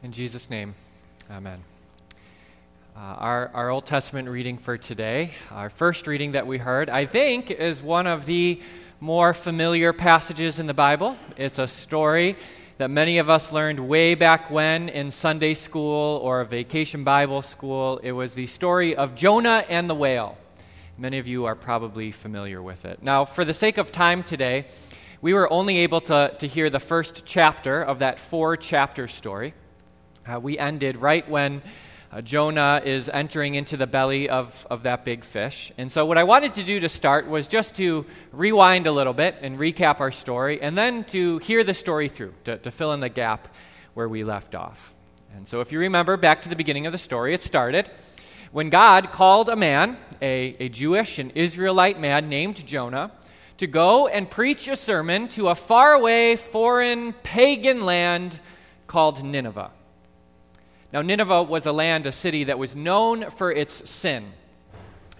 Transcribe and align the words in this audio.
In 0.00 0.12
Jesus' 0.12 0.48
name, 0.48 0.76
amen. 1.28 1.58
Uh, 2.96 3.00
our, 3.00 3.50
our 3.52 3.70
Old 3.70 3.84
Testament 3.84 4.28
reading 4.28 4.56
for 4.56 4.78
today, 4.78 5.32
our 5.50 5.70
first 5.70 6.06
reading 6.06 6.32
that 6.32 6.46
we 6.46 6.56
heard, 6.56 6.88
I 6.88 7.04
think 7.04 7.50
is 7.50 7.82
one 7.82 8.06
of 8.06 8.24
the 8.24 8.62
more 9.00 9.34
familiar 9.34 9.92
passages 9.92 10.60
in 10.60 10.68
the 10.68 10.74
Bible. 10.74 11.16
It's 11.36 11.58
a 11.58 11.66
story 11.66 12.36
that 12.76 12.92
many 12.92 13.18
of 13.18 13.28
us 13.28 13.50
learned 13.50 13.88
way 13.88 14.14
back 14.14 14.52
when 14.52 14.88
in 14.88 15.10
Sunday 15.10 15.54
school 15.54 16.18
or 16.18 16.44
vacation 16.44 17.02
Bible 17.02 17.42
school. 17.42 17.98
It 17.98 18.12
was 18.12 18.34
the 18.34 18.46
story 18.46 18.94
of 18.94 19.16
Jonah 19.16 19.64
and 19.68 19.90
the 19.90 19.96
whale. 19.96 20.38
Many 20.96 21.18
of 21.18 21.26
you 21.26 21.46
are 21.46 21.56
probably 21.56 22.12
familiar 22.12 22.62
with 22.62 22.84
it. 22.84 23.02
Now, 23.02 23.24
for 23.24 23.44
the 23.44 23.52
sake 23.54 23.78
of 23.78 23.90
time 23.90 24.22
today, 24.22 24.66
we 25.20 25.34
were 25.34 25.52
only 25.52 25.78
able 25.78 26.00
to, 26.02 26.36
to 26.38 26.46
hear 26.46 26.70
the 26.70 26.78
first 26.78 27.24
chapter 27.26 27.82
of 27.82 27.98
that 27.98 28.20
four 28.20 28.56
chapter 28.56 29.08
story. 29.08 29.54
Uh, 30.28 30.38
we 30.38 30.58
ended 30.58 30.96
right 30.98 31.26
when 31.30 31.62
uh, 32.12 32.20
Jonah 32.20 32.82
is 32.84 33.08
entering 33.08 33.54
into 33.54 33.78
the 33.78 33.86
belly 33.86 34.28
of, 34.28 34.66
of 34.68 34.82
that 34.82 35.02
big 35.02 35.24
fish. 35.24 35.72
And 35.78 35.90
so, 35.90 36.04
what 36.04 36.18
I 36.18 36.24
wanted 36.24 36.52
to 36.54 36.62
do 36.62 36.80
to 36.80 36.88
start 36.88 37.26
was 37.26 37.48
just 37.48 37.76
to 37.76 38.04
rewind 38.32 38.86
a 38.86 38.92
little 38.92 39.14
bit 39.14 39.36
and 39.40 39.58
recap 39.58 40.00
our 40.00 40.10
story, 40.10 40.60
and 40.60 40.76
then 40.76 41.04
to 41.04 41.38
hear 41.38 41.64
the 41.64 41.72
story 41.72 42.08
through, 42.08 42.34
to, 42.44 42.58
to 42.58 42.70
fill 42.70 42.92
in 42.92 43.00
the 43.00 43.08
gap 43.08 43.54
where 43.94 44.08
we 44.08 44.22
left 44.22 44.54
off. 44.54 44.92
And 45.34 45.48
so, 45.48 45.62
if 45.62 45.72
you 45.72 45.78
remember 45.78 46.18
back 46.18 46.42
to 46.42 46.50
the 46.50 46.56
beginning 46.56 46.84
of 46.84 46.92
the 46.92 46.98
story, 46.98 47.32
it 47.32 47.40
started 47.40 47.88
when 48.52 48.68
God 48.68 49.12
called 49.12 49.48
a 49.48 49.56
man, 49.56 49.96
a, 50.20 50.56
a 50.60 50.68
Jewish 50.68 51.18
and 51.18 51.32
Israelite 51.34 51.98
man 51.98 52.28
named 52.28 52.66
Jonah, 52.66 53.12
to 53.56 53.66
go 53.66 54.08
and 54.08 54.30
preach 54.30 54.68
a 54.68 54.76
sermon 54.76 55.28
to 55.28 55.48
a 55.48 55.54
faraway, 55.54 56.36
foreign, 56.36 57.14
pagan 57.14 57.86
land 57.86 58.40
called 58.86 59.24
Nineveh. 59.24 59.70
Now, 60.90 61.02
Nineveh 61.02 61.42
was 61.42 61.66
a 61.66 61.72
land, 61.72 62.06
a 62.06 62.12
city 62.12 62.44
that 62.44 62.58
was 62.58 62.74
known 62.74 63.30
for 63.30 63.52
its 63.52 63.90
sin. 63.90 64.32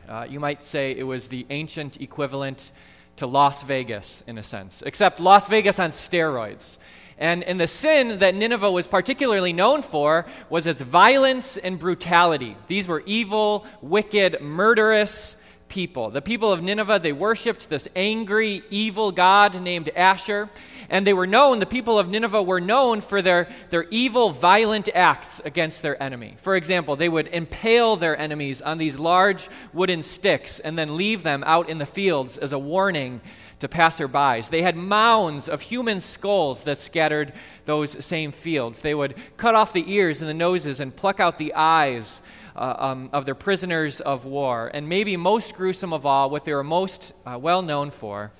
Uh, 0.09 0.27
you 0.29 0.41
might 0.41 0.65
say 0.65 0.93
it 0.93 1.03
was 1.03 1.29
the 1.29 1.45
ancient 1.51 2.01
equivalent 2.01 2.73
to 3.17 3.27
Las 3.27 3.63
Vegas, 3.65 4.25
in 4.27 4.39
a 4.39 4.43
sense, 4.43 4.83
except 4.87 5.21
Las 5.21 5.47
Vegas 5.47 5.79
on 5.79 5.91
steroids. 5.91 6.79
And, 7.19 7.45
and 7.45 7.61
the 7.61 7.67
sin 7.67 8.21
that 8.21 8.35
Nineveh 8.35 8.71
was 8.71 8.87
particularly 8.87 9.53
known 9.53 9.83
for 9.83 10.25
was 10.49 10.67
its 10.67 10.81
violence 10.81 11.59
and 11.59 11.79
brutality. 11.79 12.57
These 12.69 12.89
were 12.89 13.03
evil, 13.05 13.67
wicked, 13.83 14.41
murderous, 14.41 15.37
people. 15.69 16.11
The 16.11 16.23
people 16.23 16.53
of 16.53 16.63
Nineveh, 16.63 17.01
they 17.03 17.13
worshiped 17.13 17.69
this 17.69 17.89
angry, 17.95 18.63
evil 18.71 19.13
god 19.13 19.61
named 19.61 19.91
Ashur. 19.95 20.49
And 20.91 21.07
they 21.07 21.13
were 21.13 21.27
known, 21.27 21.59
the 21.59 21.67
people 21.67 21.99
of 21.99 22.09
Nineveh 22.09 22.43
were 22.43 22.61
known 22.61 23.03
for 23.03 23.21
their, 23.21 23.49
their 23.71 23.85
evil, 23.91 24.31
violent 24.31 24.89
acts 24.95 25.41
against 25.45 25.83
their 25.83 26.03
enemy. 26.03 26.37
For 26.39 26.57
example, 26.57 26.97
they 26.97 27.09
would 27.09 27.29
impale 27.29 27.97
their 27.97 28.19
enemies 28.19 28.63
on 28.63 28.79
these 28.79 28.99
large 28.99 29.49
wooden 29.73 30.03
sticks 30.03 30.61
and 30.61 30.79
then 30.79 30.97
leave 30.97 31.23
them 31.23 31.45
out 31.47 31.69
in 31.69 31.79
the 31.79 31.87
fields 31.87 32.39
as 32.39 32.53
a 32.53 32.59
warning 32.59 33.21
to 33.61 33.69
passerbys. 33.69 34.51
They 34.51 34.63
had 34.63 34.77
mounds 34.77 35.49
of 35.49 35.63
human 35.63 36.01
skulls 36.01 36.65
that 36.65 36.81
scattered 36.81 37.33
those 37.65 38.05
same 38.05 38.33
fields. 38.33 38.81
They 38.81 38.95
would 38.95 39.15
cut 39.37 39.55
off 39.55 39.73
the 39.73 39.93
ears 39.93 40.21
and 40.21 40.29
the 40.29 40.35
noses 40.35 40.81
and 40.81 40.95
pluck 40.95 41.21
out 41.21 41.39
the 41.39 41.55
eyes 41.55 42.23
uh, 42.55 42.75
um, 42.79 43.11
of 43.13 43.25
their 43.25 43.35
prisoners 43.35 44.01
of 44.01 44.25
war. 44.25 44.71
And 44.73 44.89
maybe 44.89 45.17
most 45.17 45.55
gruesome 45.55 45.93
of 45.93 46.05
all, 46.07 46.31
what 46.31 46.45
they 46.45 46.55
were 46.55 46.65
most 46.65 47.13
uh, 47.27 47.39
well 47.41 47.63
known 47.63 47.91
for, 47.91 48.33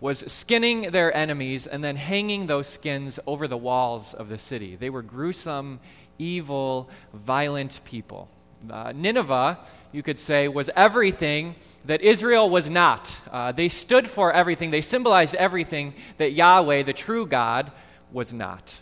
was 0.00 0.24
skinning 0.32 0.90
their 0.92 1.14
enemies 1.14 1.66
and 1.66 1.84
then 1.84 1.96
hanging 1.96 2.46
those 2.46 2.66
skins 2.66 3.20
over 3.26 3.46
the 3.46 3.56
walls 3.56 4.14
of 4.14 4.28
the 4.28 4.38
city. 4.38 4.76
They 4.76 4.90
were 4.90 5.02
gruesome, 5.02 5.78
evil, 6.18 6.88
violent 7.12 7.80
people. 7.84 8.28
Uh, 8.68 8.92
Nineveh, 8.94 9.58
you 9.92 10.02
could 10.02 10.18
say, 10.18 10.48
was 10.48 10.68
everything 10.76 11.54
that 11.86 12.02
Israel 12.02 12.50
was 12.50 12.68
not. 12.68 13.18
Uh, 13.30 13.52
they 13.52 13.68
stood 13.68 14.08
for 14.08 14.32
everything, 14.32 14.70
they 14.70 14.82
symbolized 14.82 15.34
everything 15.34 15.94
that 16.18 16.32
Yahweh, 16.32 16.82
the 16.82 16.92
true 16.92 17.26
God, 17.26 17.72
was 18.12 18.34
not. 18.34 18.80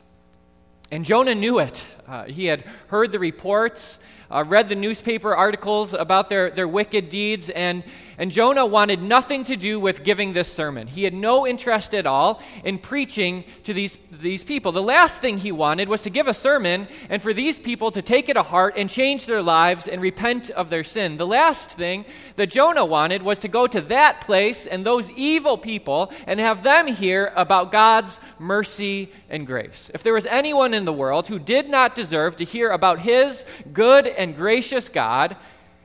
And 0.91 1.05
Jonah 1.05 1.35
knew 1.35 1.59
it. 1.59 1.87
Uh, 2.07 2.25
he 2.25 2.47
had 2.47 2.65
heard 2.87 3.13
the 3.13 3.19
reports 3.19 3.99
uh, 4.31 4.45
read 4.47 4.69
the 4.69 4.75
newspaper 4.75 5.35
articles 5.35 5.95
about 5.95 6.29
their, 6.29 6.51
their 6.51 6.69
wicked 6.69 7.09
deeds, 7.09 7.49
and, 7.49 7.83
and 8.19 8.31
Jonah 8.31 8.67
wanted 8.67 9.01
nothing 9.01 9.45
to 9.45 9.57
do 9.57 9.81
with 9.81 10.05
giving 10.05 10.35
this 10.35 10.53
sermon. 10.53 10.87
He 10.87 11.05
had 11.05 11.15
no 11.15 11.47
interest 11.47 11.95
at 11.95 12.07
all 12.07 12.43
in 12.63 12.79
preaching 12.79 13.45
to 13.65 13.73
these, 13.73 13.97
these 14.11 14.45
people. 14.45 14.73
The 14.73 14.83
last 14.83 15.21
thing 15.21 15.39
he 15.39 15.53
wanted 15.53 15.89
was 15.89 16.03
to 16.03 16.11
give 16.11 16.27
a 16.27 16.35
sermon 16.35 16.89
and 17.09 17.23
for 17.23 17.33
these 17.33 17.59
people 17.59 17.91
to 17.93 18.03
take 18.03 18.29
it 18.29 18.35
to 18.35 18.43
heart 18.43 18.75
and 18.77 18.91
change 18.91 19.25
their 19.25 19.41
lives 19.41 19.89
and 19.89 20.03
repent 20.03 20.51
of 20.51 20.69
their 20.69 20.85
sin. 20.85 21.17
The 21.17 21.27
last 21.27 21.71
thing 21.71 22.05
that 22.37 22.51
Jonah 22.51 22.85
wanted 22.85 23.23
was 23.23 23.39
to 23.41 23.49
go 23.49 23.67
to 23.67 23.81
that 23.83 24.21
place 24.21 24.67
and 24.67 24.85
those 24.85 25.11
evil 25.13 25.57
people 25.57 26.13
and 26.27 26.39
have 26.39 26.63
them 26.63 26.87
hear 26.87 27.33
about 27.35 27.73
God's 27.73 28.21
mercy 28.39 29.11
and 29.31 29.47
grace. 29.47 29.91
If 29.95 30.03
there 30.03 30.15
was 30.15 30.27
anyone 30.27 30.75
in 30.79 30.87
the 30.87 30.93
world 30.93 31.29
who 31.29 31.39
did 31.39 31.69
not 31.69 31.95
deserve 31.95 32.37
to 32.37 32.45
hear 32.45 32.71
about 32.71 33.01
his 33.01 33.45
good 33.75 34.07
and 34.07 34.35
gracious 34.35 34.89
God, 34.89 35.37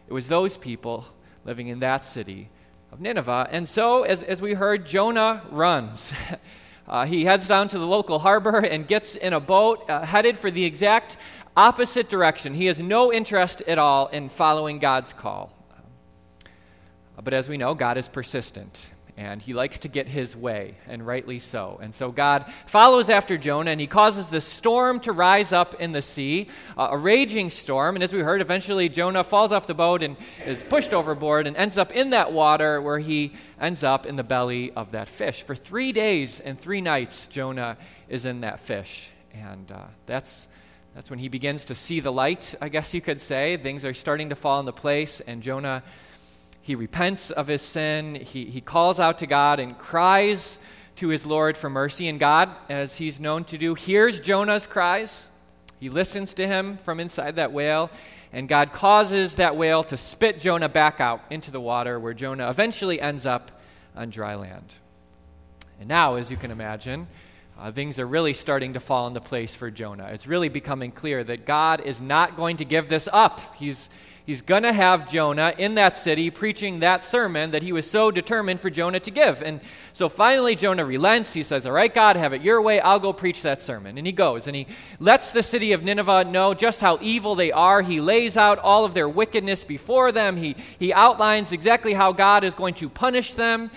it 0.08 0.14
was 0.14 0.30
those 0.30 0.58
people 0.58 1.06
living 1.44 1.68
in 1.68 1.80
that 1.80 2.06
city 2.06 2.50
of 2.94 3.02
Nineveh. 3.02 3.50
And 3.52 3.68
so, 3.68 4.04
as, 4.04 4.24
as 4.24 4.42
we 4.42 4.54
heard, 4.54 4.86
Jonah 4.86 5.42
runs. 5.52 6.14
Uh, 6.86 7.06
he 7.06 7.24
heads 7.24 7.48
down 7.48 7.70
to 7.70 7.80
the 7.80 7.88
local 7.88 8.20
harbor 8.20 8.60
and 8.60 8.86
gets 8.86 9.16
in 9.16 9.32
a 9.32 9.40
boat 9.40 9.90
uh, 9.90 10.06
headed 10.06 10.38
for 10.38 10.52
the 10.52 10.66
exact 10.66 11.16
opposite 11.56 12.10
direction. 12.10 12.54
He 12.54 12.66
has 12.66 12.78
no 12.78 13.14
interest 13.14 13.62
at 13.62 13.80
all 13.80 14.08
in 14.08 14.28
following 14.28 14.80
God's 14.80 15.14
call. 15.14 15.56
But 17.24 17.34
as 17.34 17.48
we 17.48 17.56
know, 17.56 17.74
God 17.74 17.98
is 17.98 18.10
persistent 18.10 18.93
and 19.16 19.42
he 19.42 19.54
likes 19.54 19.80
to 19.80 19.88
get 19.88 20.08
his 20.08 20.36
way, 20.36 20.76
and 20.88 21.06
rightly 21.06 21.38
so. 21.38 21.80
And 21.82 21.94
so 21.94 22.12
God 22.12 22.52
follows 22.66 23.12
after 23.12 23.38
Jonah, 23.38 23.70
and 23.70 23.80
he 23.80 23.86
causes 23.86 24.30
the 24.30 24.42
storm 24.42 25.00
to 25.02 25.12
rise 25.12 25.54
up 25.54 25.80
in 25.80 25.92
the 25.92 26.02
sea, 26.02 26.50
uh, 26.76 26.88
a 26.92 26.98
raging 26.98 27.52
storm. 27.52 27.96
And 27.96 28.04
as 28.04 28.12
we 28.12 28.22
heard, 28.22 28.42
eventually 28.42 28.90
Jonah 28.90 29.24
falls 29.24 29.52
off 29.52 29.68
the 29.68 29.76
boat 29.76 30.02
and 30.02 30.18
is 30.48 30.64
pushed 30.64 30.94
overboard 30.94 31.46
and 31.46 31.56
ends 31.56 31.78
up 31.78 31.92
in 31.92 32.10
that 32.10 32.34
water 32.34 32.82
where 32.82 32.98
he 32.98 33.34
ends 33.62 33.84
up 33.84 34.08
in 34.08 34.16
the 34.16 34.24
belly 34.24 34.72
of 34.72 34.92
that 34.94 35.08
fish. 35.08 35.44
For 35.44 35.56
three 35.56 35.92
days 35.92 36.40
and 36.40 36.60
three 36.60 36.82
nights, 36.82 37.28
Jonah 37.28 37.78
is 38.10 38.26
in 38.26 38.42
that 38.42 38.60
fish. 38.62 39.10
And 39.34 39.72
uh, 39.72 39.86
that's. 40.06 40.48
That's 40.96 41.10
when 41.10 41.18
he 41.18 41.28
begins 41.28 41.66
to 41.66 41.74
see 41.74 42.02
the 42.02 42.12
light, 42.12 42.54
I 42.62 42.70
guess 42.70 42.94
you 42.94 43.02
could 43.02 43.20
say. 43.20 43.58
Things 43.58 43.84
are 43.84 43.96
starting 43.96 44.30
to 44.30 44.36
fall 44.36 44.60
into 44.60 44.74
place, 44.74 45.22
and 45.22 45.42
Jonah 45.42 45.82
he 46.64 46.76
repents 46.76 47.30
of 47.30 47.48
his 47.48 47.62
sin. 47.62 48.16
He, 48.16 48.46
he 48.46 48.62
calls 48.62 48.98
out 48.98 49.20
to 49.20 49.28
God 49.28 49.60
and 49.60 49.78
cries 49.78 50.60
to 50.96 51.10
his 51.10 51.26
Lord 51.26 51.58
for 51.58 51.70
mercy. 51.70 52.08
And 52.08 52.20
God, 52.20 52.50
as 52.70 52.96
he's 52.98 53.20
known 53.20 53.44
to 53.46 53.58
do, 53.58 53.76
hears 53.76 54.22
Jonah's 54.22 54.66
cries. 54.66 55.28
He 55.82 55.90
listens 55.90 56.34
to 56.36 56.48
him 56.48 56.78
from 56.78 57.02
inside 57.02 57.36
that 57.36 57.52
whale. 57.52 57.92
And 58.32 58.48
God 58.48 58.72
causes 58.72 59.36
that 59.36 59.58
whale 59.58 59.84
to 59.84 59.98
spit 59.98 60.40
Jonah 60.40 60.70
back 60.70 61.02
out 61.02 61.22
into 61.30 61.52
the 61.52 61.60
water, 61.60 62.00
where 62.00 62.14
Jonah 62.14 62.50
eventually 62.50 63.02
ends 63.02 63.26
up 63.26 63.62
on 63.94 64.10
dry 64.10 64.36
land. 64.36 64.76
And 65.82 65.90
now, 65.90 66.16
as 66.16 66.32
you 66.32 66.38
can 66.38 66.50
imagine, 66.50 67.08
uh, 67.58 67.72
things 67.72 68.00
are 68.00 68.08
really 68.08 68.34
starting 68.34 68.74
to 68.74 68.80
fall 68.80 69.08
into 69.08 69.22
place 69.22 69.54
for 69.54 69.70
Jonah. 69.70 70.10
It's 70.12 70.26
really 70.26 70.50
becoming 70.50 70.92
clear 70.92 71.24
that 71.24 71.46
God 71.46 71.82
is 71.82 72.02
not 72.02 72.36
going 72.36 72.58
to 72.58 72.66
give 72.66 72.90
this 72.90 73.08
up. 73.14 73.56
He's, 73.56 73.92
he's 74.26 74.42
going 74.42 74.64
to 74.64 74.74
have 74.74 75.10
Jonah 75.10 75.54
in 75.58 75.76
that 75.76 75.96
city 75.96 76.32
preaching 76.32 76.80
that 76.80 77.06
sermon 77.06 77.52
that 77.52 77.62
he 77.62 77.72
was 77.72 77.90
so 77.90 78.10
determined 78.10 78.60
for 78.60 78.72
Jonah 78.72 79.00
to 79.02 79.12
give. 79.12 79.44
And 79.44 79.62
so 79.94 80.10
finally, 80.10 80.56
Jonah 80.56 80.84
relents. 80.84 81.34
He 81.34 81.44
says, 81.44 81.68
All 81.68 81.72
right, 81.72 81.94
God, 81.94 82.16
have 82.16 82.34
it 82.34 82.42
your 82.42 82.60
way. 82.60 82.80
I'll 82.80 83.00
go 83.00 83.14
preach 83.14 83.44
that 83.44 83.62
sermon. 83.62 84.00
And 84.00 84.08
he 84.08 84.14
goes 84.14 84.48
and 84.48 84.56
he 84.56 84.66
lets 85.00 85.32
the 85.32 85.44
city 85.44 85.74
of 85.74 85.84
Nineveh 85.84 86.24
know 86.26 86.56
just 86.56 86.82
how 86.82 86.98
evil 87.02 87.36
they 87.36 87.52
are. 87.52 87.84
He 87.84 88.02
lays 88.02 88.36
out 88.36 88.58
all 88.58 88.84
of 88.84 88.96
their 88.96 89.08
wickedness 89.08 89.64
before 89.64 90.12
them, 90.12 90.38
he, 90.38 90.56
he 90.80 90.92
outlines 90.92 91.52
exactly 91.52 91.94
how 91.94 92.14
God 92.14 92.44
is 92.44 92.56
going 92.56 92.74
to 92.76 92.90
punish 92.90 93.34
them. 93.34 93.70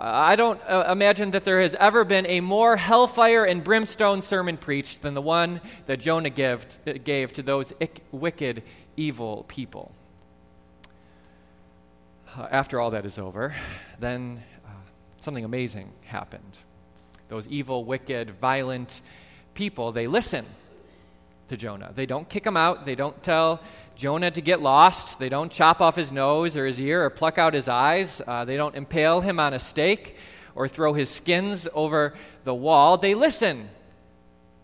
I 0.00 0.36
don't 0.36 0.60
uh, 0.68 0.88
imagine 0.90 1.32
that 1.32 1.44
there 1.44 1.60
has 1.60 1.74
ever 1.74 2.04
been 2.04 2.26
a 2.26 2.40
more 2.40 2.76
hellfire 2.76 3.44
and 3.44 3.64
brimstone 3.64 4.22
sermon 4.22 4.56
preached 4.56 5.02
than 5.02 5.14
the 5.14 5.22
one 5.22 5.60
that 5.86 5.98
Jonah 5.98 6.30
gave, 6.30 6.64
gave 7.02 7.32
to 7.32 7.42
those 7.42 7.72
wicked 8.12 8.62
evil 8.96 9.44
people. 9.48 9.92
Uh, 12.36 12.46
after 12.50 12.80
all 12.80 12.90
that 12.90 13.04
is 13.04 13.18
over, 13.18 13.54
then 13.98 14.42
uh, 14.64 14.70
something 15.20 15.44
amazing 15.44 15.90
happened. 16.04 16.58
Those 17.28 17.48
evil, 17.48 17.84
wicked, 17.84 18.30
violent 18.30 19.02
people, 19.54 19.90
they 19.90 20.06
listen 20.06 20.46
to 21.48 21.56
Jonah. 21.56 21.90
They 21.94 22.06
don't 22.06 22.28
kick 22.28 22.46
him 22.46 22.56
out. 22.56 22.84
They 22.84 22.94
don't 22.94 23.20
tell 23.22 23.60
Jonah 23.96 24.30
to 24.30 24.40
get 24.40 24.62
lost. 24.62 25.18
They 25.18 25.28
don't 25.28 25.50
chop 25.50 25.80
off 25.80 25.96
his 25.96 26.12
nose 26.12 26.56
or 26.56 26.66
his 26.66 26.80
ear 26.80 27.04
or 27.04 27.10
pluck 27.10 27.38
out 27.38 27.54
his 27.54 27.68
eyes. 27.68 28.22
Uh, 28.26 28.44
they 28.44 28.56
don't 28.56 28.76
impale 28.76 29.20
him 29.20 29.40
on 29.40 29.54
a 29.54 29.58
stake 29.58 30.16
or 30.54 30.68
throw 30.68 30.92
his 30.92 31.08
skins 31.08 31.68
over 31.74 32.14
the 32.44 32.54
wall. 32.54 32.96
They 32.96 33.14
listen 33.14 33.68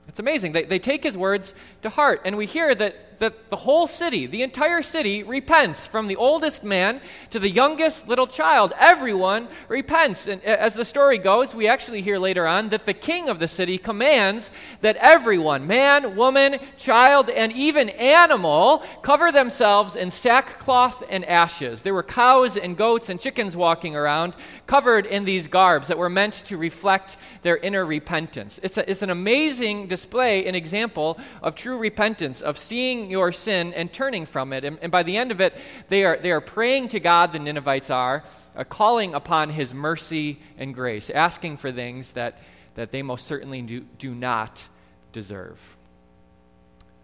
It's 0.09 0.21
amazing. 0.21 0.53
They, 0.53 0.65
they 0.65 0.79
take 0.79 1.03
his 1.03 1.17
words 1.17 1.55
to 1.83 1.89
heart, 1.89 2.23
and 2.25 2.37
we 2.37 2.47
hear 2.47 2.75
that 2.75 2.95
that 3.19 3.51
the 3.51 3.57
whole 3.57 3.87
city, 3.87 4.27
the 4.27 4.43
entire 4.43 4.83
city, 4.83 5.23
repents 5.23 5.87
from 5.87 6.07
the 6.07 6.17
oldest 6.17 6.65
man 6.65 7.01
to 7.31 7.39
the 7.39 7.51
youngest 7.51 8.09
little 8.09 8.27
child. 8.27 8.73
Everyone 8.79 9.49
repents. 9.69 10.27
And 10.29 10.41
uh, 10.43 10.49
as 10.49 10.75
the 10.75 10.85
story 10.85 11.19
goes, 11.19 11.55
we 11.55 11.69
actually 11.69 12.03
hear 12.03 12.19
later 12.19 12.47
on 12.47 12.71
that 12.71 12.87
the 12.87 12.95
king 12.95 13.29
of 13.29 13.39
the 13.39 13.49
city 13.49 13.79
commands 13.79 14.51
that 14.81 14.97
everyone, 14.97 15.67
man, 15.67 16.17
woman, 16.17 16.59
child, 16.77 17.31
and 17.31 17.53
even 17.53 17.89
animal, 17.91 18.83
cover 19.03 19.33
themselves 19.33 19.97
in 19.97 20.11
sackcloth 20.11 21.03
and 21.09 21.25
ashes. 21.25 21.83
There 21.83 21.95
were 21.95 22.03
cows 22.03 22.57
and 22.57 22.77
goats 22.77 23.09
and 23.09 23.21
chickens 23.21 23.57
walking 23.57 23.97
around 23.97 24.35
covered 24.67 25.07
in 25.07 25.25
these 25.25 25.49
garbs 25.49 25.89
that 25.89 25.99
were 25.99 26.09
meant 26.11 26.35
to 26.47 26.57
reflect 26.57 27.17
their 27.43 27.57
inner 27.59 27.85
repentance. 27.85 28.59
It's, 28.63 28.79
a, 28.79 28.91
it's 28.91 29.03
an 29.03 29.11
amazing 29.11 29.87
display, 29.87 30.47
an 30.47 30.55
example 30.55 31.19
of 31.43 31.55
true 31.55 31.79
repentance, 31.79 32.41
of 32.41 32.59
seeing 32.59 33.04
your 33.11 33.33
sin 33.33 33.73
and 33.75 33.93
turning 33.93 34.27
from 34.27 34.53
it. 34.53 34.65
And, 34.65 34.79
and 34.83 34.91
by 34.91 35.03
the 35.03 35.17
end 35.17 35.31
of 35.31 35.41
it, 35.41 35.55
they 35.89 36.05
are, 36.05 36.17
they 36.17 36.31
are 36.31 36.41
praying 36.41 36.89
to 36.89 37.01
God, 37.01 37.33
the 37.33 37.39
Ninevites 37.39 37.91
are, 37.91 38.25
uh, 38.57 38.65
calling 38.65 39.15
upon 39.15 39.51
his 39.51 39.75
mercy 39.75 40.39
and 40.59 40.75
grace, 40.75 41.11
asking 41.11 41.57
for 41.57 41.73
things 41.73 42.13
that, 42.13 42.39
that 42.75 42.91
they 42.91 43.03
most 43.03 43.27
certainly 43.27 43.63
do, 43.63 43.81
do 43.99 44.15
not 44.15 44.69
deserve. 45.13 45.77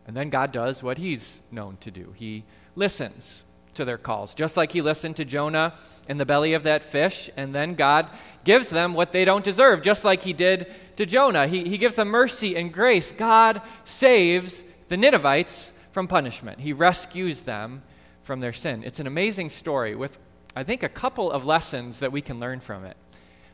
And 0.06 0.16
then 0.16 0.30
God 0.30 0.52
does 0.52 0.82
what 0.82 0.98
he's 0.98 1.40
known 1.50 1.76
to 1.80 1.90
do 1.90 2.12
he 2.16 2.44
listens 2.74 3.44
to 3.74 3.84
their 3.84 3.98
calls, 3.98 4.34
just 4.34 4.56
like 4.56 4.72
he 4.72 4.80
listened 4.80 5.16
to 5.16 5.24
Jonah 5.24 5.74
in 6.08 6.18
the 6.18 6.26
belly 6.26 6.54
of 6.54 6.64
that 6.64 6.82
fish. 6.84 7.30
And 7.36 7.54
then 7.54 7.74
God 7.74 8.08
gives 8.44 8.68
them 8.68 8.94
what 8.94 9.12
they 9.12 9.24
don't 9.24 9.44
deserve, 9.44 9.82
just 9.82 10.04
like 10.04 10.22
he 10.22 10.32
did 10.32 10.66
to 10.96 11.06
Jonah. 11.06 11.46
He, 11.46 11.68
he 11.68 11.78
gives 11.78 11.96
them 11.96 12.08
mercy 12.08 12.56
and 12.56 12.72
grace. 12.72 13.12
God 13.12 13.62
saves 13.84 14.64
the 14.88 14.96
Ninevites 14.96 15.72
from 15.92 16.06
punishment. 16.06 16.60
He 16.60 16.72
rescues 16.72 17.42
them 17.42 17.82
from 18.22 18.40
their 18.40 18.52
sin. 18.52 18.82
It's 18.84 19.00
an 19.00 19.06
amazing 19.06 19.50
story 19.50 19.94
with, 19.94 20.18
I 20.54 20.62
think, 20.62 20.82
a 20.82 20.88
couple 20.88 21.30
of 21.30 21.44
lessons 21.44 21.98
that 21.98 22.12
we 22.12 22.20
can 22.20 22.38
learn 22.38 22.60
from 22.60 22.84
it. 22.84 22.96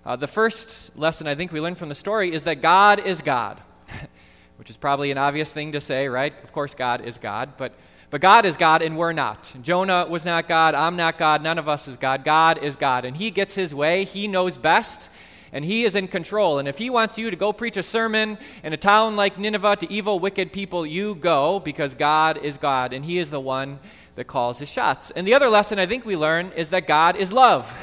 Uh, 0.04 0.16
the 0.16 0.26
first 0.26 0.96
lesson 0.96 1.26
I 1.26 1.34
think 1.34 1.50
we 1.50 1.60
learn 1.60 1.74
from 1.74 1.88
the 1.88 1.94
story 1.94 2.32
is 2.32 2.44
that 2.44 2.62
God 2.62 3.00
is 3.00 3.22
God, 3.22 3.60
which 4.56 4.70
is 4.70 4.76
probably 4.76 5.10
an 5.10 5.18
obvious 5.18 5.52
thing 5.52 5.72
to 5.72 5.80
say, 5.80 6.08
right? 6.08 6.32
Of 6.44 6.52
course, 6.52 6.74
God 6.74 7.04
is 7.04 7.18
God, 7.18 7.54
but, 7.56 7.74
but 8.10 8.20
God 8.20 8.44
is 8.44 8.56
God 8.56 8.82
and 8.82 8.96
we're 8.96 9.12
not. 9.12 9.52
Jonah 9.62 10.06
was 10.08 10.24
not 10.24 10.46
God. 10.46 10.74
I'm 10.74 10.96
not 10.96 11.18
God. 11.18 11.42
None 11.42 11.58
of 11.58 11.68
us 11.68 11.88
is 11.88 11.96
God. 11.96 12.24
God 12.24 12.62
is 12.62 12.76
God, 12.76 13.04
and 13.04 13.16
He 13.16 13.30
gets 13.30 13.54
His 13.54 13.74
way. 13.74 14.04
He 14.04 14.28
knows 14.28 14.58
best 14.58 15.10
and 15.56 15.64
he 15.64 15.84
is 15.84 15.96
in 15.96 16.06
control. 16.06 16.58
And 16.58 16.68
if 16.68 16.76
he 16.76 16.90
wants 16.90 17.16
you 17.16 17.30
to 17.30 17.36
go 17.36 17.50
preach 17.50 17.78
a 17.78 17.82
sermon 17.82 18.36
in 18.62 18.74
a 18.74 18.76
town 18.76 19.16
like 19.16 19.38
Nineveh 19.38 19.76
to 19.76 19.90
evil, 19.90 20.20
wicked 20.20 20.52
people, 20.52 20.84
you 20.84 21.14
go 21.14 21.60
because 21.60 21.94
God 21.94 22.36
is 22.36 22.58
God 22.58 22.92
and 22.92 23.02
he 23.02 23.18
is 23.18 23.30
the 23.30 23.40
one 23.40 23.78
that 24.16 24.26
calls 24.26 24.58
his 24.58 24.68
shots. 24.68 25.10
And 25.12 25.26
the 25.26 25.32
other 25.32 25.48
lesson 25.48 25.78
I 25.78 25.86
think 25.86 26.04
we 26.04 26.14
learn 26.14 26.52
is 26.56 26.68
that 26.70 26.86
God 26.86 27.16
is 27.16 27.32
love. 27.32 27.74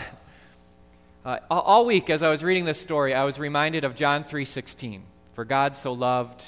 Uh, 1.25 1.39
all 1.49 1.87
week 1.87 2.11
as 2.11 2.21
I 2.21 2.29
was 2.29 2.43
reading 2.43 2.65
this 2.65 2.79
story, 2.79 3.15
I 3.15 3.23
was 3.23 3.39
reminded 3.39 3.83
of 3.83 3.95
John 3.95 4.23
3:16. 4.23 5.01
For 5.33 5.43
God 5.43 5.75
so 5.75 5.93
loved 5.93 6.45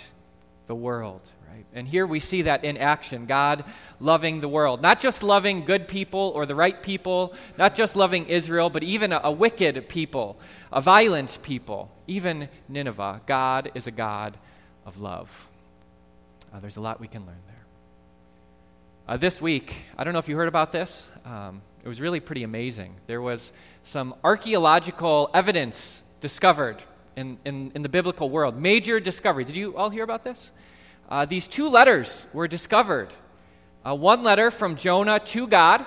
the 0.68 0.76
world, 0.76 1.32
right? 1.56 1.66
And 1.74 1.88
here 1.88 2.06
we 2.06 2.20
see 2.20 2.44
that 2.44 2.66
in 2.66 2.78
action. 2.78 3.26
God 3.26 3.64
loving 4.00 4.42
the 4.42 4.48
world. 4.50 4.82
Not 4.82 5.00
just 5.00 5.24
loving 5.24 5.64
good 5.64 5.88
people 5.88 6.34
or 6.36 6.46
the 6.46 6.56
right 6.56 6.82
people, 6.82 7.34
not 7.58 7.76
just 7.76 7.96
loving 7.96 8.26
Israel, 8.28 8.70
but 8.70 8.84
even 8.84 9.14
a, 9.14 9.22
a 9.24 9.32
wicked 9.32 9.88
people, 9.88 10.38
a 10.72 10.82
violent 10.82 11.40
people, 11.44 11.90
even 12.08 12.50
Nineveh. 12.68 13.22
God 13.26 13.72
is 13.74 13.88
a 13.88 13.92
God 13.92 14.38
of 14.86 15.00
love. 15.00 15.48
Uh, 16.54 16.60
there's 16.60 16.78
a 16.78 16.82
lot 16.82 17.00
we 17.00 17.08
can 17.08 17.26
learn 17.26 17.42
there. 17.48 17.66
Uh, 19.08 19.18
this 19.18 19.42
week, 19.42 19.74
I 19.98 20.04
don't 20.04 20.14
know 20.14 20.20
if 20.20 20.28
you 20.28 20.36
heard 20.36 20.50
about 20.50 20.72
this. 20.74 21.10
Um, 21.24 21.62
it 21.84 21.88
was 21.88 22.02
really 22.02 22.20
pretty 22.20 22.44
amazing. 22.44 22.96
There 23.08 23.22
was 23.22 23.54
some 23.84 24.16
archaeological 24.24 25.30
evidence 25.34 26.04
discovered 26.20 26.78
in, 27.16 27.38
in, 27.46 27.72
in 27.76 27.82
the 27.82 27.90
biblical 27.90 28.30
world, 28.30 28.60
major 28.60 29.00
discovery. 29.00 29.46
Did 29.46 29.56
you 29.56 29.78
all 29.78 29.90
hear 29.90 30.04
about 30.04 30.24
this? 30.24 30.52
Uh, 31.10 31.26
these 31.26 31.48
two 31.48 31.70
letters 31.70 32.28
were 32.34 32.48
discovered 32.48 33.10
uh, 33.86 33.94
one 33.94 34.24
letter 34.24 34.50
from 34.50 34.76
Jonah 34.76 35.20
to 35.20 35.46
God 35.46 35.86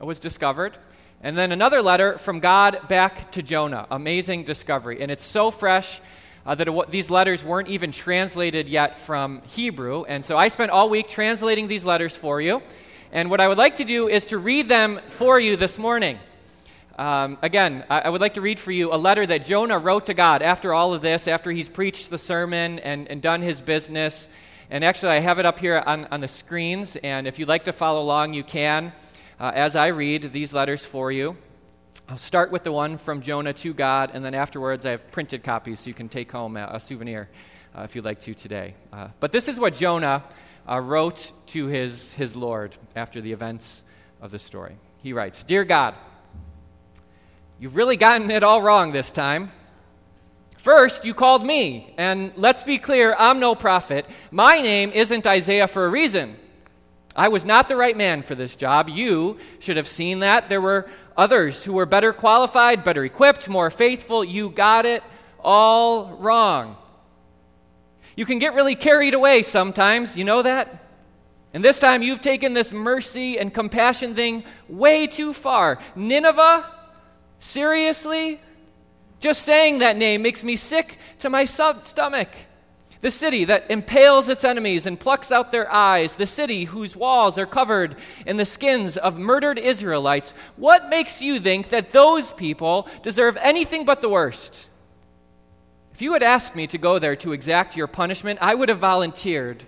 was 0.00 0.20
discovered, 0.20 0.78
and 1.22 1.36
then 1.36 1.52
another 1.52 1.82
letter 1.82 2.16
from 2.16 2.40
God 2.40 2.88
back 2.88 3.32
to 3.32 3.42
Jonah. 3.42 3.86
Amazing 3.90 4.44
discovery. 4.44 5.02
And 5.02 5.10
it's 5.10 5.24
so 5.24 5.50
fresh 5.50 6.00
uh, 6.46 6.54
that 6.54 6.90
these 6.90 7.10
letters 7.10 7.44
weren't 7.44 7.68
even 7.68 7.92
translated 7.92 8.68
yet 8.68 8.98
from 8.98 9.42
Hebrew. 9.48 10.04
And 10.04 10.24
so 10.24 10.38
I 10.38 10.48
spent 10.48 10.70
all 10.70 10.88
week 10.88 11.08
translating 11.08 11.68
these 11.68 11.84
letters 11.84 12.16
for 12.16 12.40
you. 12.40 12.62
And 13.12 13.28
what 13.28 13.40
I 13.40 13.48
would 13.48 13.58
like 13.58 13.76
to 13.76 13.84
do 13.84 14.08
is 14.08 14.26
to 14.26 14.38
read 14.38 14.68
them 14.68 15.00
for 15.08 15.38
you 15.38 15.56
this 15.56 15.78
morning. 15.78 16.18
Um, 16.98 17.36
again, 17.42 17.84
I, 17.90 18.00
I, 18.00 18.08
would 18.08 18.22
like 18.22 18.34
to 18.34 18.40
read 18.40 18.58
for 18.58 18.72
you 18.72 18.94
a 18.94 18.96
letter 18.96 19.26
that 19.26 19.44
Jonah 19.44 19.78
wrote 19.78 20.06
to 20.06 20.14
God 20.14 20.40
after 20.40 20.72
all 20.72 20.94
of 20.94 21.02
this, 21.02 21.28
after 21.28 21.50
he's 21.50 21.68
preached 21.68 22.08
the 22.08 22.16
sermon 22.16 22.78
and, 22.78 23.08
and 23.08 23.20
done 23.20 23.42
his 23.42 23.60
business. 23.60 24.30
And 24.70 24.84
actually, 24.84 25.12
I 25.12 25.20
have 25.20 25.38
it 25.38 25.46
up 25.46 25.58
here 25.58 25.82
on, 25.86 26.06
on 26.06 26.20
the 26.20 26.28
screens, 26.28 26.96
and 26.96 27.28
if 27.28 27.38
you'd 27.38 27.48
like 27.48 27.64
to 27.64 27.72
follow 27.72 28.00
along, 28.00 28.34
you 28.34 28.42
can 28.42 28.92
uh, 29.38 29.52
as 29.54 29.76
I 29.76 29.88
read 29.88 30.32
these 30.32 30.52
letters 30.52 30.84
for 30.84 31.12
you. 31.12 31.36
I'll 32.08 32.16
start 32.16 32.50
with 32.50 32.64
the 32.64 32.72
one 32.72 32.98
from 32.98 33.20
Jonah 33.22 33.52
to 33.54 33.74
God, 33.74 34.10
and 34.12 34.24
then 34.24 34.34
afterwards, 34.34 34.86
I 34.86 34.92
have 34.92 35.10
printed 35.12 35.42
copies 35.42 35.80
so 35.80 35.88
you 35.88 35.94
can 35.94 36.08
take 36.08 36.30
home 36.30 36.56
a, 36.56 36.68
a 36.72 36.80
souvenir 36.80 37.28
uh, 37.76 37.82
if 37.82 37.94
you'd 37.94 38.04
like 38.04 38.20
to 38.20 38.34
today. 38.34 38.74
Uh, 38.92 39.08
but 39.20 39.32
this 39.32 39.48
is 39.48 39.58
what 39.58 39.74
Jonah 39.74 40.24
uh, 40.68 40.80
wrote 40.80 41.32
to 41.46 41.66
his, 41.66 42.12
his 42.12 42.34
Lord 42.36 42.74
after 42.94 43.20
the 43.20 43.32
events 43.32 43.82
of 44.20 44.30
the 44.30 44.38
story. 44.38 44.76
He 45.02 45.12
writes 45.12 45.44
Dear 45.44 45.64
God, 45.64 45.94
you've 47.58 47.76
really 47.76 47.96
gotten 47.96 48.30
it 48.30 48.42
all 48.42 48.62
wrong 48.62 48.92
this 48.92 49.10
time. 49.10 49.52
First, 50.66 51.04
you 51.04 51.14
called 51.14 51.46
me, 51.46 51.94
and 51.96 52.32
let's 52.34 52.64
be 52.64 52.78
clear, 52.78 53.14
I'm 53.16 53.38
no 53.38 53.54
prophet. 53.54 54.04
My 54.32 54.60
name 54.60 54.90
isn't 54.90 55.24
Isaiah 55.24 55.68
for 55.68 55.86
a 55.86 55.88
reason. 55.88 56.34
I 57.14 57.28
was 57.28 57.44
not 57.44 57.68
the 57.68 57.76
right 57.76 57.96
man 57.96 58.24
for 58.24 58.34
this 58.34 58.56
job. 58.56 58.88
You 58.88 59.38
should 59.60 59.76
have 59.76 59.86
seen 59.86 60.18
that. 60.18 60.48
There 60.48 60.60
were 60.60 60.90
others 61.16 61.62
who 61.62 61.74
were 61.74 61.86
better 61.86 62.12
qualified, 62.12 62.82
better 62.82 63.04
equipped, 63.04 63.48
more 63.48 63.70
faithful. 63.70 64.24
You 64.24 64.50
got 64.50 64.86
it 64.86 65.04
all 65.38 66.16
wrong. 66.16 66.76
You 68.16 68.24
can 68.24 68.40
get 68.40 68.54
really 68.54 68.74
carried 68.74 69.14
away 69.14 69.42
sometimes, 69.42 70.16
you 70.16 70.24
know 70.24 70.42
that? 70.42 70.84
And 71.54 71.64
this 71.64 71.78
time 71.78 72.02
you've 72.02 72.22
taken 72.22 72.54
this 72.54 72.72
mercy 72.72 73.38
and 73.38 73.54
compassion 73.54 74.16
thing 74.16 74.42
way 74.68 75.06
too 75.06 75.32
far. 75.32 75.78
Nineveh? 75.94 76.66
Seriously? 77.38 78.40
Just 79.26 79.42
saying 79.42 79.78
that 79.78 79.96
name 79.96 80.22
makes 80.22 80.44
me 80.44 80.54
sick 80.54 80.98
to 81.18 81.28
my 81.28 81.46
stomach. 81.46 82.28
The 83.00 83.10
city 83.10 83.44
that 83.46 83.68
impales 83.72 84.28
its 84.28 84.44
enemies 84.44 84.86
and 84.86 85.00
plucks 85.00 85.32
out 85.32 85.50
their 85.50 85.68
eyes, 85.68 86.14
the 86.14 86.28
city 86.28 86.62
whose 86.62 86.94
walls 86.94 87.36
are 87.36 87.44
covered 87.44 87.96
in 88.24 88.36
the 88.36 88.46
skins 88.46 88.96
of 88.96 89.18
murdered 89.18 89.58
Israelites. 89.58 90.32
What 90.54 90.90
makes 90.90 91.20
you 91.20 91.40
think 91.40 91.70
that 91.70 91.90
those 91.90 92.30
people 92.30 92.86
deserve 93.02 93.36
anything 93.38 93.84
but 93.84 94.00
the 94.00 94.08
worst? 94.08 94.68
If 95.92 96.00
you 96.00 96.12
had 96.12 96.22
asked 96.22 96.54
me 96.54 96.68
to 96.68 96.78
go 96.78 97.00
there 97.00 97.16
to 97.16 97.32
exact 97.32 97.76
your 97.76 97.88
punishment, 97.88 98.38
I 98.40 98.54
would 98.54 98.68
have 98.68 98.78
volunteered. 98.78 99.64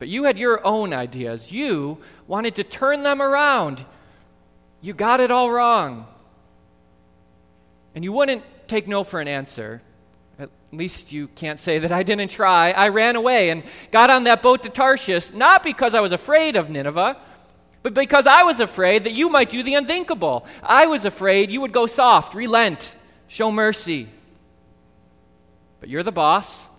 But 0.00 0.08
you 0.08 0.24
had 0.24 0.40
your 0.40 0.66
own 0.66 0.92
ideas. 0.92 1.52
You 1.52 1.98
wanted 2.26 2.56
to 2.56 2.64
turn 2.64 3.04
them 3.04 3.22
around. 3.22 3.84
You 4.80 4.92
got 4.92 5.20
it 5.20 5.30
all 5.30 5.52
wrong 5.52 6.08
and 7.94 8.04
you 8.04 8.12
wouldn't 8.12 8.42
take 8.68 8.88
no 8.88 9.04
for 9.04 9.20
an 9.20 9.28
answer, 9.28 9.82
at 10.38 10.50
least 10.72 11.12
you 11.12 11.28
can't 11.28 11.60
say 11.60 11.78
that 11.78 11.92
I 11.92 12.02
didn't 12.02 12.28
try. 12.28 12.72
I 12.72 12.88
ran 12.88 13.16
away 13.16 13.50
and 13.50 13.62
got 13.92 14.10
on 14.10 14.24
that 14.24 14.42
boat 14.42 14.64
to 14.64 14.68
Tarshish, 14.68 15.32
not 15.32 15.62
because 15.62 15.94
I 15.94 16.00
was 16.00 16.12
afraid 16.12 16.56
of 16.56 16.70
Nineveh, 16.70 17.16
but 17.82 17.94
because 17.94 18.26
I 18.26 18.42
was 18.42 18.60
afraid 18.60 19.04
that 19.04 19.12
you 19.12 19.28
might 19.28 19.50
do 19.50 19.62
the 19.62 19.74
unthinkable. 19.74 20.46
I 20.62 20.86
was 20.86 21.04
afraid 21.04 21.50
you 21.50 21.60
would 21.60 21.72
go 21.72 21.86
soft, 21.86 22.34
relent, 22.34 22.96
show 23.28 23.52
mercy. 23.52 24.08
But 25.80 25.88
you're 25.88 26.02
the 26.02 26.10
boss, 26.10 26.70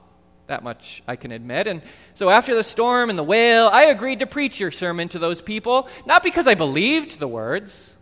that 0.48 0.64
much 0.64 1.04
I 1.08 1.16
can 1.16 1.32
admit. 1.32 1.68
And 1.68 1.82
so 2.14 2.30
after 2.30 2.56
the 2.56 2.64
storm 2.64 3.10
and 3.10 3.18
the 3.18 3.24
whale, 3.24 3.70
I 3.72 3.84
agreed 3.84 4.20
to 4.20 4.28
preach 4.28 4.60
your 4.60 4.72
sermon 4.72 5.08
to 5.10 5.20
those 5.20 5.42
people, 5.42 5.88
not 6.06 6.24
because 6.24 6.48
I 6.48 6.56
believed 6.56 7.20
the 7.20 7.28
words, 7.28 7.98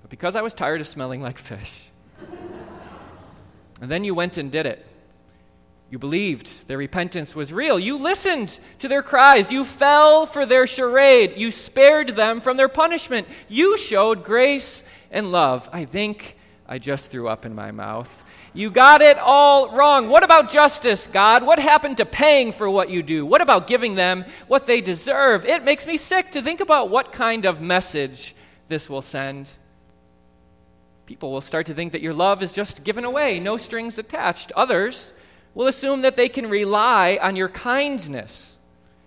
but 0.00 0.10
because 0.10 0.34
I 0.34 0.42
was 0.42 0.54
tired 0.54 0.80
of 0.80 0.88
smelling 0.88 1.22
like 1.22 1.38
fish. 1.38 1.91
And 3.80 3.90
then 3.90 4.04
you 4.04 4.14
went 4.14 4.38
and 4.38 4.50
did 4.50 4.66
it. 4.66 4.86
You 5.90 5.98
believed 5.98 6.68
their 6.68 6.78
repentance 6.78 7.36
was 7.36 7.52
real. 7.52 7.78
You 7.78 7.98
listened 7.98 8.58
to 8.78 8.88
their 8.88 9.02
cries. 9.02 9.52
You 9.52 9.62
fell 9.62 10.24
for 10.24 10.46
their 10.46 10.66
charade. 10.66 11.34
You 11.36 11.50
spared 11.50 12.16
them 12.16 12.40
from 12.40 12.56
their 12.56 12.68
punishment. 12.68 13.28
You 13.48 13.76
showed 13.76 14.24
grace 14.24 14.84
and 15.10 15.32
love. 15.32 15.68
I 15.70 15.84
think 15.84 16.38
I 16.66 16.78
just 16.78 17.10
threw 17.10 17.28
up 17.28 17.44
in 17.44 17.54
my 17.54 17.72
mouth. 17.72 18.10
You 18.54 18.70
got 18.70 19.02
it 19.02 19.18
all 19.18 19.70
wrong. 19.70 20.08
What 20.08 20.22
about 20.22 20.50
justice, 20.50 21.06
God? 21.06 21.42
What 21.42 21.58
happened 21.58 21.98
to 21.98 22.06
paying 22.06 22.52
for 22.52 22.70
what 22.70 22.88
you 22.88 23.02
do? 23.02 23.26
What 23.26 23.40
about 23.40 23.66
giving 23.66 23.94
them 23.94 24.24
what 24.46 24.66
they 24.66 24.80
deserve? 24.80 25.44
It 25.44 25.64
makes 25.64 25.86
me 25.86 25.96
sick 25.96 26.32
to 26.32 26.40
think 26.40 26.60
about 26.60 26.88
what 26.88 27.12
kind 27.12 27.44
of 27.44 27.60
message 27.60 28.34
this 28.68 28.88
will 28.88 29.02
send. 29.02 29.50
People 31.12 31.30
will 31.30 31.42
start 31.42 31.66
to 31.66 31.74
think 31.74 31.92
that 31.92 32.00
your 32.00 32.14
love 32.14 32.42
is 32.42 32.50
just 32.50 32.84
given 32.84 33.04
away, 33.04 33.38
no 33.38 33.58
strings 33.58 33.98
attached. 33.98 34.50
Others 34.56 35.12
will 35.52 35.66
assume 35.66 36.00
that 36.00 36.16
they 36.16 36.26
can 36.26 36.48
rely 36.48 37.18
on 37.20 37.36
your 37.36 37.50
kindness. 37.50 38.56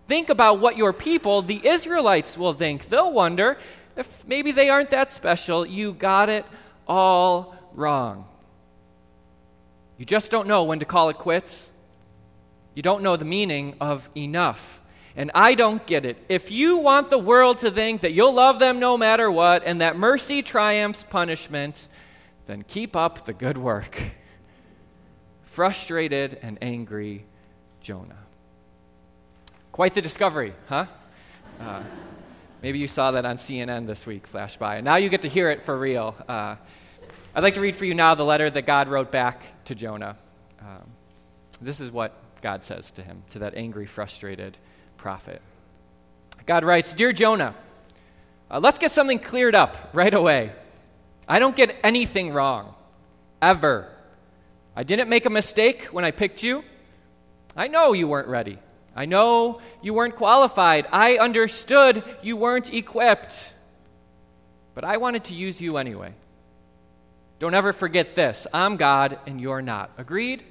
Think 0.08 0.30
about 0.30 0.60
what 0.60 0.78
your 0.78 0.94
people, 0.94 1.42
the 1.42 1.68
Israelites, 1.68 2.38
will 2.38 2.54
think. 2.54 2.90
They'll 2.90 3.12
wonder 3.12 3.58
if 3.96 4.24
maybe 4.28 4.52
they 4.52 4.70
aren't 4.70 4.92
that 4.92 5.12
special. 5.12 5.66
You 5.66 5.94
got 5.94 6.30
it 6.30 6.46
all 6.88 7.56
wrong. 7.74 8.28
You 9.98 10.06
just 10.06 10.30
don't 10.30 10.48
know 10.48 10.64
when 10.64 10.78
to 10.78 10.86
call 10.86 11.10
it 11.10 11.18
quits. 11.18 11.72
You 12.76 12.84
don't 12.84 13.02
know 13.02 13.16
the 13.16 13.26
meaning 13.26 13.78
of 13.82 14.08
enough. 14.16 14.80
And 15.16 15.32
I 15.34 15.56
don't 15.56 15.84
get 15.88 16.06
it. 16.06 16.24
If 16.30 16.52
you 16.52 16.78
want 16.78 17.10
the 17.10 17.18
world 17.18 17.58
to 17.60 17.72
think 17.72 18.02
that 18.02 18.14
you'll 18.14 18.36
love 18.36 18.60
them 18.60 18.80
no 18.80 18.96
matter 18.96 19.32
what 19.32 19.64
and 19.66 19.82
that 19.82 19.98
mercy 19.98 20.44
triumphs 20.44 21.04
punishment, 21.04 21.88
then 22.46 22.64
keep 22.64 22.96
up 22.96 23.26
the 23.26 23.34
good 23.34 23.58
work. 23.58 24.02
Frustrated 25.44 26.40
and 26.42 26.58
angry 26.62 27.26
Jonah. 27.82 28.18
Quite 29.72 29.94
the 29.94 30.02
discovery, 30.02 30.54
huh? 30.68 30.86
Uh, 31.60 31.84
maybe 32.62 32.80
you 32.80 32.88
saw 32.88 33.12
that 33.12 33.26
on 33.26 33.38
CNN 33.38 33.88
this 33.88 34.06
week, 34.06 34.28
flash 34.28 34.58
by. 34.58 34.78
And 34.78 34.86
now 34.86 34.96
you 34.96 35.10
get 35.10 35.22
to 35.24 35.30
hear 35.30 35.50
it 35.50 35.66
for 35.66 35.78
real. 35.78 36.16
Uh, 36.28 36.56
I'd 37.34 37.44
like 37.44 37.56
to 37.56 37.62
read 37.62 37.76
for 37.76 37.86
you 37.86 37.94
now 37.94 38.16
the 38.16 38.26
letter 38.26 38.50
that 38.50 38.66
God 38.66 38.88
wrote 38.88 39.12
back 39.12 39.44
to 39.66 39.76
Jonah. 39.76 40.18
Um, 40.62 40.90
this 41.62 41.80
is 41.80 41.92
what 41.92 42.14
God 42.42 42.64
says 42.64 42.92
to 42.92 43.02
him, 43.02 43.24
to 43.32 43.40
that 43.40 43.56
angry, 43.56 43.86
frustrated 43.86 44.58
prophet. 44.98 45.42
God 46.46 46.64
writes 46.64 46.94
Dear 46.94 47.12
Jonah, 47.12 47.56
uh, 48.50 48.60
let's 48.60 48.78
get 48.78 48.92
something 48.92 49.20
cleared 49.20 49.56
up 49.56 49.90
right 49.94 50.14
away. 50.14 50.52
I 51.28 51.40
don't 51.40 51.56
get 51.56 51.76
anything 51.84 52.34
wrong, 52.34 52.74
ever. 53.42 53.90
I 54.76 54.84
didn't 54.84 55.10
make 55.10 55.26
a 55.26 55.30
mistake 55.30 55.86
when 55.86 56.06
I 56.06 56.12
picked 56.12 56.44
you. 56.44 56.64
I 57.56 57.68
know 57.68 57.94
you 57.94 58.08
weren't 58.08 58.28
ready. 58.28 58.60
I 58.96 59.06
know 59.06 59.62
you 59.82 59.94
weren't 59.94 60.16
qualified. 60.16 60.88
I 60.92 61.18
understood 61.18 62.04
you 62.22 62.38
weren't 62.38 62.74
equipped. 62.74 63.54
But 64.74 64.84
I 64.84 64.98
wanted 64.98 65.26
to 65.26 65.36
use 65.36 65.62
you 65.62 65.78
anyway. 65.78 66.14
Don't 67.40 67.54
ever 67.54 67.74
forget 67.74 68.16
this 68.16 68.48
I'm 68.54 68.78
God 68.78 69.20
and 69.26 69.42
you're 69.42 69.62
not. 69.62 69.92
Agreed? 69.98 70.44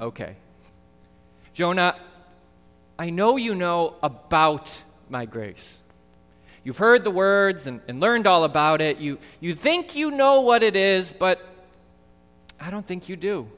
Okay. 0.00 0.36
Jonah, 1.54 1.96
I 2.98 3.10
know 3.10 3.36
you 3.36 3.54
know 3.54 3.94
about 4.02 4.82
my 5.08 5.24
grace. 5.24 5.80
You've 6.62 6.78
heard 6.78 7.04
the 7.04 7.10
words 7.10 7.66
and, 7.66 7.80
and, 7.88 8.00
learned 8.00 8.26
all 8.26 8.44
about 8.44 8.80
it. 8.80 8.98
You, 8.98 9.18
you 9.40 9.54
think 9.54 9.96
you 9.96 10.10
know 10.10 10.42
what 10.42 10.62
it 10.62 10.76
is, 10.76 11.10
but 11.10 11.40
I 12.60 12.70
don't 12.70 12.86
think 12.86 13.08
you 13.08 13.16
do. 13.16 13.48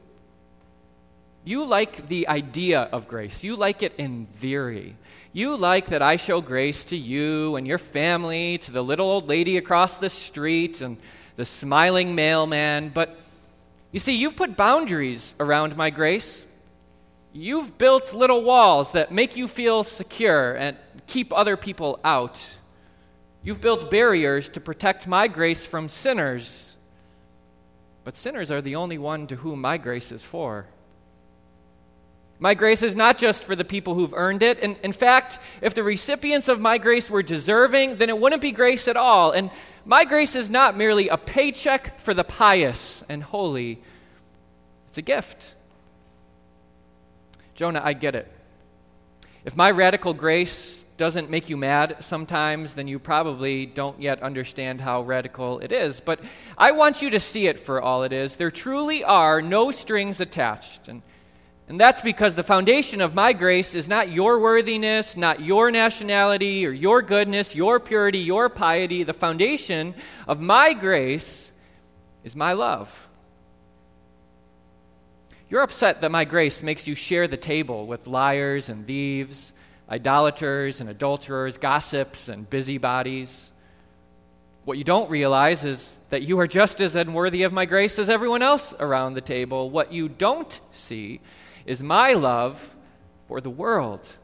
You 1.45 1.65
like 1.65 2.09
the 2.09 2.29
idea 2.29 2.83
of 2.83 3.09
grace, 3.09 3.43
you 3.43 3.57
like 3.57 3.83
it 3.83 3.95
in 3.99 4.27
theory. 4.39 4.97
You 5.33 5.57
like 5.57 5.87
that 5.89 6.03
I 6.03 6.17
show 6.17 6.41
grace 6.41 6.85
to 6.87 6.97
you 6.97 7.57
and 7.57 7.67
your 7.67 7.79
family, 7.79 8.59
to 8.59 8.71
the 8.71 8.85
little 8.85 9.09
old 9.09 9.29
lady 9.29 9.57
across 9.57 9.97
the 9.97 10.11
street, 10.11 10.83
and 10.83 10.99
the 11.37 11.47
smiling 11.47 12.15
mailman. 12.15 12.91
But 12.91 13.19
you 13.93 13.99
see, 13.99 14.15
you've 14.15 14.37
put 14.37 14.57
boundaries 14.57 15.35
around 15.41 15.77
my 15.77 15.91
grace. 15.91 16.47
You've 17.33 17.79
built 17.79 18.13
little 18.13 18.43
walls 18.43 18.93
that 18.93 19.11
make 19.11 19.37
you 19.37 19.49
feel 19.49 19.85
secure 19.85 20.55
and 20.55 20.77
keep 21.07 21.33
other 21.33 21.57
people 21.57 21.99
out. 22.05 22.59
You've 23.45 23.61
built 23.61 23.91
barriers 23.91 24.49
to 24.51 24.61
protect 24.61 25.07
my 25.07 25.29
grace 25.29 25.67
from 25.67 25.89
sinners. 25.89 26.77
But 28.05 28.17
sinners 28.17 28.51
are 28.51 28.61
the 28.61 28.77
only 28.77 28.99
one 28.99 29.27
to 29.29 29.37
whom 29.37 29.61
my 29.61 29.79
grace 29.79 30.13
is 30.13 30.25
for. 30.25 30.67
My 32.39 32.55
grace 32.55 32.83
is 32.83 32.97
not 32.97 33.19
just 33.19 33.45
for 33.45 33.55
the 33.55 33.65
people 33.65 33.95
who've 33.95 34.15
earned 34.15 34.43
it. 34.43 34.61
And 34.61 34.77
in 34.83 34.93
fact, 34.93 35.39
if 35.61 35.75
the 35.75 35.85
recipients 35.85 36.49
of 36.49 36.61
my 36.61 36.79
grace 36.79 37.09
were 37.09 37.23
deserving, 37.23 37.99
then 37.99 38.09
it 38.09 38.19
wouldn't 38.19 38.43
be 38.43 38.51
grace 38.51 38.89
at 38.89 38.97
all. 38.97 39.31
And 39.31 39.51
my 39.85 40.05
grace 40.05 40.35
is 40.35 40.51
not 40.51 40.77
merely 40.77 41.09
a 41.09 41.17
paycheck 41.17 42.01
for 42.01 42.15
the 42.15 42.25
pious 42.25 43.05
and 43.09 43.23
holy, 43.23 43.81
it's 44.89 44.99
a 44.99 45.03
gift. 45.03 45.55
Jonah, 47.55 47.81
I 47.83 47.93
get 47.93 48.15
it. 48.15 48.31
If 49.45 49.57
my 49.57 49.71
radical 49.71 50.13
grace 50.13 50.85
doesn't 51.03 51.31
make 51.31 51.51
you 51.51 51.57
mad 51.57 51.97
sometimes, 51.99 52.75
then 52.75 52.87
you 52.87 53.01
probably 53.01 53.67
don't 53.67 54.01
yet 54.01 54.23
understand 54.23 54.81
how 54.81 55.03
radical 55.03 55.59
it 55.59 55.73
is. 55.73 55.99
But 55.99 56.21
I 56.57 56.71
want 56.71 57.03
you 57.03 57.11
to 57.11 57.19
see 57.19 57.49
it 57.49 57.59
for 57.59 57.83
all 57.83 58.05
it 58.05 58.13
is. 58.13 58.37
There 58.37 58.53
truly 58.53 59.03
are 59.03 59.43
no 59.43 59.73
strings 59.73 60.21
attached. 60.21 60.87
And 60.87 61.03
and 61.69 61.81
that's 61.81 62.03
because 62.03 62.37
the 62.37 62.45
foundation 62.45 63.01
of 63.01 63.17
my 63.17 63.33
grace 63.33 63.75
is 63.75 63.89
not 63.89 64.13
your 64.13 64.39
worthiness, 64.39 65.17
not 65.17 65.41
your 65.41 65.73
nationality, 65.73 66.65
or 66.65 66.71
your 66.71 67.03
goodness, 67.03 67.57
your 67.57 67.81
purity, 67.81 68.21
your 68.21 68.49
piety. 68.49 69.03
The 69.03 69.13
foundation 69.13 69.97
of 70.29 70.41
my 70.41 70.73
grace 70.73 71.51
is 72.23 72.37
my 72.37 72.53
love. 72.53 73.09
You're 75.49 75.63
upset 75.63 76.01
that 76.03 76.13
my 76.13 76.25
grace 76.25 76.63
makes 76.63 76.87
you 76.87 76.95
share 76.95 77.27
the 77.27 77.37
table 77.37 77.89
with 77.89 78.07
liars 78.07 78.69
and 78.69 78.87
thieves, 78.87 79.53
idolaters 79.93 80.81
and 80.81 80.89
adulterers, 80.89 81.59
gossips 81.59 82.29
and 82.29 82.49
busybodies. 82.49 83.53
What 84.65 84.79
you 84.79 84.85
don't 84.85 85.11
realize 85.11 85.65
is 85.65 86.01
that 86.09 86.23
you 86.23 86.41
are 86.41 86.47
just 86.47 86.81
as 86.81 86.95
unworthy 86.95 87.43
of 87.43 87.53
my 87.53 87.67
grace 87.67 87.99
as 87.99 88.09
everyone 88.09 88.41
else 88.41 88.75
around 88.81 89.15
the 89.15 89.21
table. 89.21 89.69
What 89.69 89.93
you 89.93 90.09
don't 90.09 90.61
see 90.71 91.21
is 91.67 91.83
my 91.83 92.15
love 92.15 92.75
for 93.29 93.43
the 93.43 93.51
world. 93.51 94.17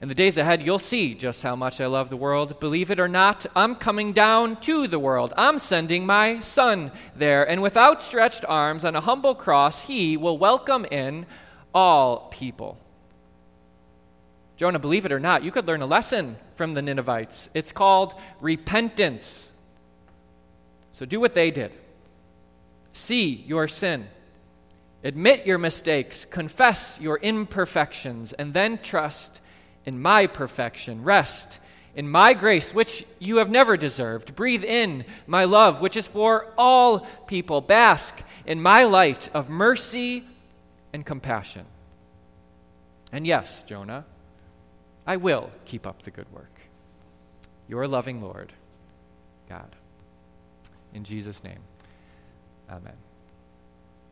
In 0.00 0.08
the 0.08 0.14
days 0.14 0.38
ahead, 0.38 0.62
you'll 0.62 0.78
see 0.78 1.14
just 1.14 1.42
how 1.42 1.56
much 1.56 1.80
I 1.80 1.86
love 1.86 2.10
the 2.10 2.16
world. 2.16 2.60
Believe 2.60 2.92
it 2.92 3.00
or 3.00 3.08
not, 3.08 3.44
I'm 3.56 3.74
coming 3.74 4.12
down 4.12 4.60
to 4.60 4.86
the 4.86 5.00
world. 5.00 5.32
I'm 5.36 5.58
sending 5.58 6.06
my 6.06 6.38
son 6.40 6.92
there. 7.16 7.48
And 7.48 7.60
with 7.60 7.76
outstretched 7.76 8.44
arms 8.46 8.84
on 8.84 8.94
a 8.94 9.00
humble 9.00 9.34
cross, 9.34 9.82
he 9.82 10.16
will 10.16 10.38
welcome 10.38 10.84
in 10.84 11.26
all 11.74 12.28
people. 12.30 12.78
Jonah, 14.56 14.78
believe 14.78 15.04
it 15.04 15.12
or 15.12 15.20
not, 15.20 15.44
you 15.44 15.50
could 15.50 15.66
learn 15.66 15.82
a 15.82 15.86
lesson 15.86 16.36
from 16.54 16.74
the 16.74 16.82
Ninevites. 16.82 17.50
It's 17.52 17.72
called 17.72 18.14
repentance. 18.40 19.52
So 20.92 21.04
do 21.04 21.20
what 21.20 21.34
they 21.34 21.50
did 21.50 21.72
see 22.92 23.44
your 23.46 23.68
sin 23.68 24.06
Admit 25.06 25.46
your 25.46 25.58
mistakes, 25.58 26.24
confess 26.24 26.98
your 27.00 27.18
imperfections, 27.18 28.32
and 28.32 28.52
then 28.52 28.76
trust 28.78 29.40
in 29.84 30.02
my 30.02 30.26
perfection. 30.26 31.04
Rest 31.04 31.60
in 31.94 32.08
my 32.08 32.34
grace, 32.34 32.74
which 32.74 33.06
you 33.20 33.36
have 33.36 33.48
never 33.48 33.76
deserved. 33.76 34.34
Breathe 34.34 34.64
in 34.64 35.04
my 35.28 35.44
love, 35.44 35.80
which 35.80 35.96
is 35.96 36.08
for 36.08 36.52
all 36.58 37.06
people. 37.28 37.60
Bask 37.60 38.20
in 38.46 38.60
my 38.60 38.82
light 38.82 39.28
of 39.32 39.48
mercy 39.48 40.24
and 40.92 41.06
compassion. 41.06 41.66
And 43.12 43.24
yes, 43.24 43.62
Jonah, 43.62 44.04
I 45.06 45.16
will 45.16 45.50
keep 45.64 45.86
up 45.86 46.02
the 46.02 46.10
good 46.10 46.30
work. 46.32 46.60
Your 47.68 47.86
loving 47.86 48.20
Lord, 48.20 48.52
God. 49.48 49.74
In 50.94 51.04
Jesus' 51.04 51.42
name, 51.44 51.60
amen. 52.70 53.05